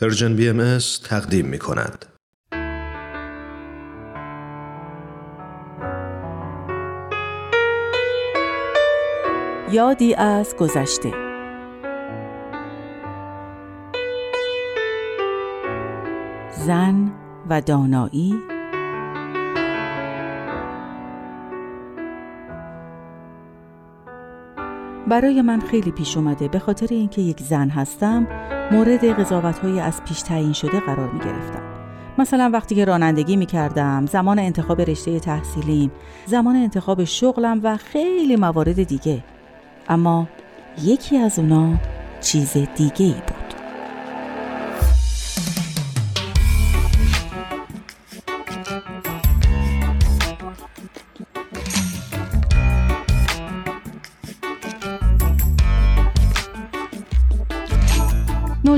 [0.00, 2.06] پرژن بی ام تقدیم می کند.
[9.72, 11.12] یادی از گذشته
[16.66, 17.12] زن
[17.48, 18.34] و دانایی
[25.08, 28.26] برای من خیلی پیش اومده به خاطر اینکه یک زن هستم
[28.72, 31.62] مورد قضاوت های از پیش تعیین شده قرار می گرفتم.
[32.18, 35.92] مثلا وقتی که رانندگی می کردم، زمان انتخاب رشته تحصیلیم،
[36.26, 39.24] زمان انتخاب شغلم و خیلی موارد دیگه.
[39.88, 40.28] اما
[40.82, 41.74] یکی از اونا
[42.20, 43.31] چیز دیگه ای بود.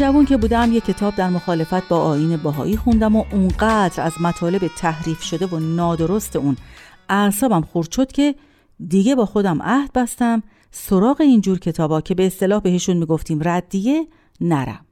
[0.00, 4.70] نوجوان که بودم یک کتاب در مخالفت با آین باهایی خوندم و اونقدر از مطالب
[4.76, 6.56] تحریف شده و نادرست اون
[7.08, 8.34] اعصابم خورد شد که
[8.88, 14.06] دیگه با خودم عهد بستم سراغ اینجور کتابا که به اصطلاح بهشون می‌گفتیم ردیه
[14.40, 14.86] نرم.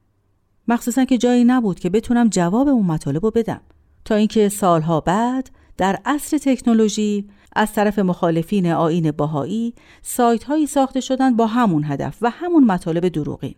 [0.67, 3.61] مخصوصا که جایی نبود که بتونم جواب اون مطالب رو بدم.
[4.05, 11.01] تا اینکه سالها بعد در عصر تکنولوژی از طرف مخالفین آین باهایی سایت هایی ساخته
[11.01, 13.55] شدن با همون هدف و همون مطالب دروغین.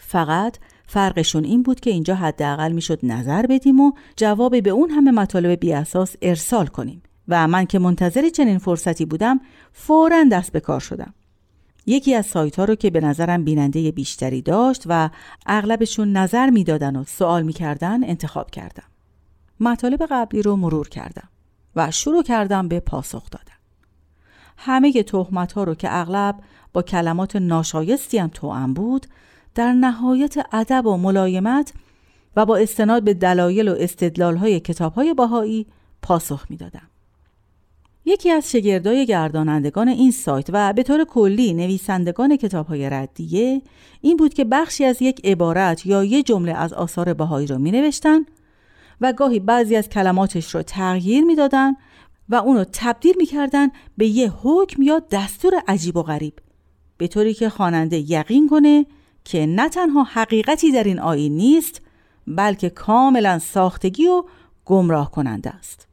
[0.00, 0.56] فقط
[0.92, 5.60] فرقشون این بود که اینجا حداقل می‌شد نظر بدیم و جواب به اون همه مطالب
[5.60, 7.02] بی اساس ارسال کنیم.
[7.28, 9.40] و من که منتظر چنین فرصتی بودم
[9.72, 11.14] فورا دست به کار شدم.
[11.86, 15.10] یکی از سایت ها رو که به نظرم بیننده بیشتری داشت و
[15.46, 18.84] اغلبشون نظر می‌دادن و سوال می‌کردن انتخاب کردم.
[19.60, 21.28] مطالب قبلی رو مرور کردم
[21.76, 23.44] و شروع کردم به پاسخ دادن.
[24.56, 26.40] همه تهمت ها رو که اغلب
[26.72, 29.06] با کلمات ناشایستی هم توأم بود
[29.54, 31.72] در نهایت ادب و ملایمت
[32.36, 35.66] و با استناد به دلایل و استدلالهای کتابهای باهایی
[36.02, 36.90] پاسخ می‌دادم.
[38.04, 43.62] یکی از شگردای گردانندگان این سایت و به طور کلی نویسندگان کتابهای ردیه
[44.00, 47.90] این بود که بخشی از یک عبارت یا یه جمله از آثار باهایی رو می
[49.00, 51.72] و گاهی بعضی از کلماتش رو تغییر می‌دادن
[52.28, 56.34] و اونو تبدیل می‌کردن به یه حکم یا دستور عجیب و غریب
[56.96, 58.86] به طوری که خواننده یقین کنه
[59.30, 61.82] که نه تنها حقیقتی در این آیین نیست
[62.26, 64.24] بلکه کاملا ساختگی و
[64.64, 65.88] گمراه کننده است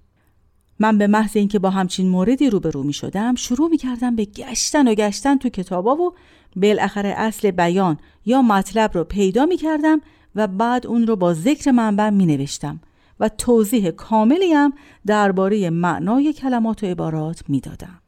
[0.80, 4.88] من به محض اینکه با همچین موردی روبرو می شدم شروع می کردم به گشتن
[4.88, 6.14] و گشتن تو کتابا و
[6.56, 10.02] بالاخره اصل بیان یا مطلب رو پیدا می کردم
[10.36, 12.80] و بعد اون رو با ذکر منبع می نوشتم
[13.20, 14.74] و توضیح کاملی هم
[15.06, 18.02] درباره معنای کلمات و عبارات می دادم.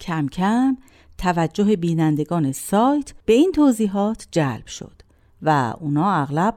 [0.00, 0.76] کم کم
[1.20, 5.02] توجه بینندگان سایت به این توضیحات جلب شد
[5.42, 6.54] و اونا اغلب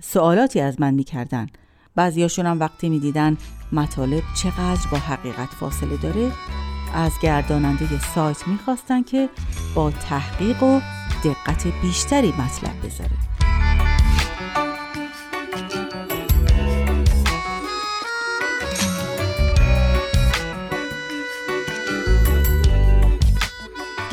[0.00, 1.46] سوالاتی از من می‌کردن.
[1.94, 3.36] بعضیاشون هم وقتی می‌دیدن
[3.72, 6.32] مطالب چقدر با حقیقت فاصله داره
[6.94, 9.28] از گرداننده سایت می‌خواستن که
[9.74, 10.80] با تحقیق و
[11.24, 13.23] دقت بیشتری مطلب بذاره.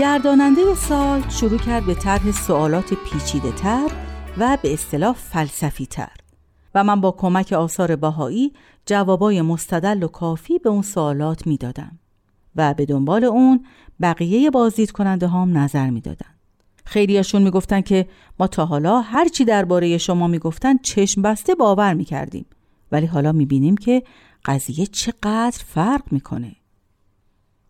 [0.01, 3.91] گرداننده سال شروع کرد به طرح سوالات پیچیده تر
[4.37, 6.11] و به اصطلاح فلسفی تر
[6.75, 8.53] و من با کمک آثار باهایی
[8.85, 11.99] جوابای مستدل و کافی به اون سوالات می‌دادم
[12.55, 13.65] و به دنبال اون
[14.01, 16.35] بقیه بازدید کننده هم نظر می‌دادن.
[16.85, 18.07] خیلیاشون می‌گفتن که
[18.39, 22.45] ما تا حالا هرچی درباره شما می‌گفتن چشم بسته باور می‌کردیم
[22.91, 24.03] ولی حالا می‌بینیم که
[24.45, 26.55] قضیه چقدر فرق می‌کنه.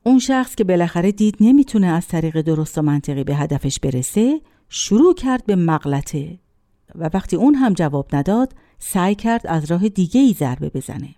[0.03, 5.13] اون شخص که بالاخره دید نمی‌تونه از طریق درست و منطقی به هدفش برسه شروع
[5.13, 6.39] کرد به مغلطه
[6.95, 11.16] و وقتی اون هم جواب نداد سعی کرد از راه دیگه ای ضربه بزنه.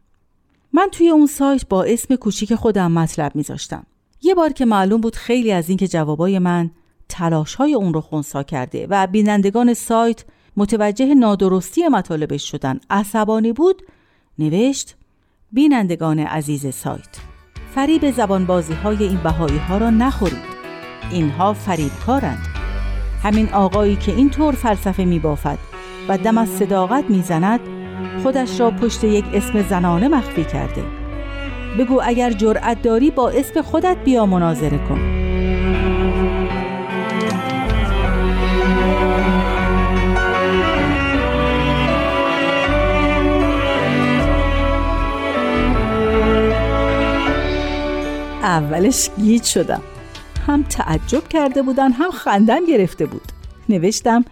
[0.74, 3.86] من توی اون سایت با اسم کوچیک خودم مطلب میذاشتم.
[4.22, 6.72] یه بار که معلوم بود خیلی از اینکه جوابای من
[7.10, 10.26] تلاش های اون رو خونسا کرده و بینندگان سایت
[10.58, 13.82] متوجه نادرستی مطالبش شدن عصبانی بود
[14.40, 14.96] نوشت
[15.52, 17.33] بینندگان عزیز سایت.
[17.76, 20.54] فریب زبانبازی های این بهایی ها را نخورید.
[21.12, 22.48] اینها فریبکارند.
[23.24, 25.58] همین آقایی که اینطور فلسفه می بافد
[26.10, 27.60] و دم از صداقت می‌زند
[28.24, 30.84] خودش را پشت یک اسم زنانه مخفی کرده.
[31.80, 35.23] بگو اگر جرأت داری با اسم خودت بیا مناظره کن.
[48.54, 49.82] اولش گیج شدم
[50.48, 53.32] هم تعجب کرده بودن هم خندم گرفته بود
[53.70, 54.26] نوشتم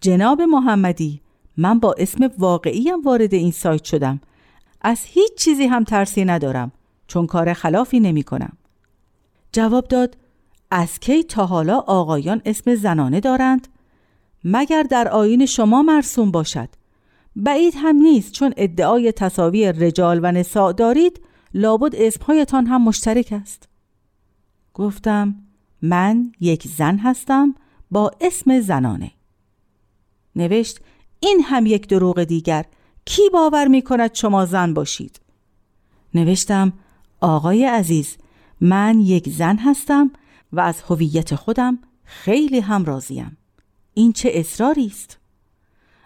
[0.00, 1.20] جناب محمدی
[1.56, 4.20] من با اسم واقعیم وارد این سایت شدم
[4.80, 6.72] از هیچ چیزی هم ترسی ندارم
[7.06, 8.52] چون کار خلافی نمی کنم.
[9.52, 10.16] جواب داد
[10.70, 13.68] از کی تا حالا آقایان اسم زنانه دارند؟
[14.44, 16.68] مگر در آین شما مرسوم باشد
[17.36, 21.20] بعید هم نیست چون ادعای تصاوی رجال و نساء دارید
[21.54, 23.68] لابد اسمهایتان هم مشترک است.
[24.74, 25.34] گفتم
[25.82, 27.54] من یک زن هستم
[27.90, 29.10] با اسم زنانه.
[30.36, 30.80] نوشت
[31.20, 32.64] این هم یک دروغ دیگر.
[33.04, 35.20] کی باور می کند شما زن باشید؟
[36.14, 36.72] نوشتم
[37.20, 38.16] آقای عزیز
[38.60, 40.10] من یک زن هستم
[40.52, 43.36] و از هویت خودم خیلی هم راضیم
[43.94, 45.18] این چه اصراری است؟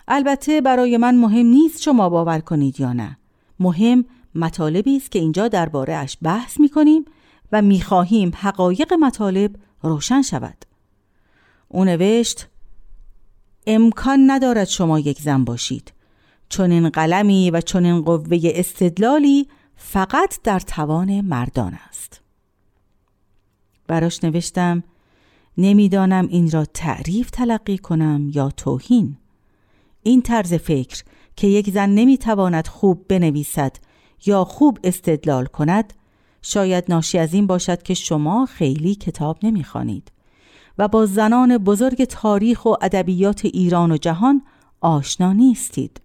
[0.09, 3.19] البته برای من مهم نیست شما باور کنید یا نه.
[3.61, 4.05] مهم
[4.35, 7.05] مطالبی است که اینجا درباره اش بحث می کنیم
[7.53, 10.65] و می خواهیم حقایق مطالب روشن شود.
[11.69, 12.49] او نوشت
[13.67, 15.93] امکان ندارد شما یک زن باشید.
[16.49, 22.21] چون این قلمی و چون این قوه استدلالی فقط در توان مردان است.
[23.87, 24.83] براش نوشتم
[25.59, 29.17] نمی‌دانم این را تعریف تلقی کنم یا توهین.
[30.03, 31.05] این طرز فکر
[31.37, 33.77] که یک زن نمی‌تواند خوب بنویسد
[34.27, 35.93] یا خوب استدلال کند
[36.43, 40.13] شاید ناشی از این باشد که شما خیلی کتاب نمی‌خوانید
[40.79, 44.43] و با زنان بزرگ تاریخ و ادبیات ایران و جهان
[44.81, 46.01] آشنا نیستید.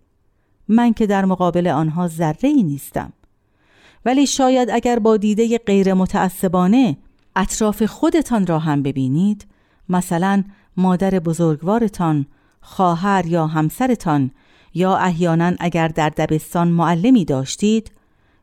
[0.67, 3.13] من که در مقابل آنها ذره ای نیستم.
[4.05, 6.97] ولی شاید اگر با دیده غیر متعصبانه
[7.35, 9.47] اطراف خودتان را هم ببینید
[9.89, 10.43] مثلا
[10.77, 12.25] مادر بزرگوارتان
[12.61, 14.31] خواهر یا همسرتان
[14.73, 17.91] یا احیانا اگر در دبستان معلمی داشتید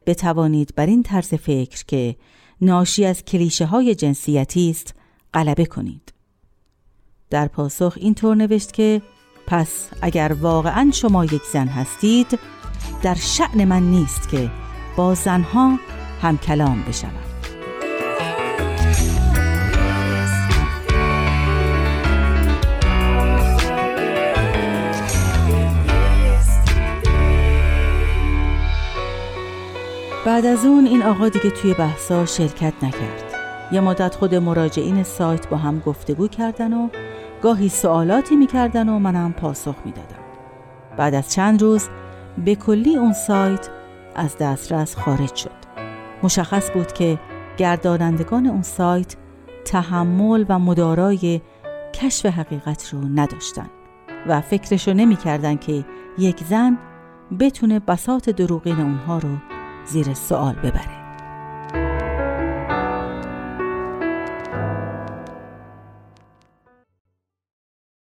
[0.07, 2.17] بتوانید بر این طرز فکر که
[2.61, 4.95] ناشی از کلیشه های جنسیتی است
[5.35, 6.13] غلبه کنید.
[7.31, 9.03] در پاسخ اینطور نوشت که
[9.47, 12.39] پس اگر واقعا شما یک زن هستید
[13.03, 14.51] در شعن من نیست که
[14.97, 15.79] با زنها
[16.23, 17.34] هم کلام بشوم.
[30.35, 33.35] بعد از اون این آقا دیگه توی بحثا شرکت نکرد.
[33.73, 36.89] یه مدت خود مراجعین سایت با هم گفتگو کردن و
[37.43, 40.25] گاهی سوالاتی می‌کردن و منم پاسخ می‌دادم.
[40.97, 41.89] بعد از چند روز
[42.45, 43.69] به کلی اون سایت
[44.15, 45.51] از دسترس خارج شد.
[46.23, 47.19] مشخص بود که
[47.57, 49.17] گردانندگان اون سایت
[49.65, 51.41] تحمل و مدارای
[51.95, 53.71] کشف حقیقت رو نداشتن
[54.27, 55.85] و فکرشو نمی‌کردن که
[56.19, 56.79] یک زن
[57.41, 59.31] بتونه بسات دروغین اونها رو
[59.87, 61.04] زیر سوال ببره.